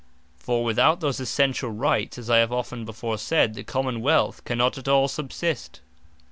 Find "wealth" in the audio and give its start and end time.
4.01-4.43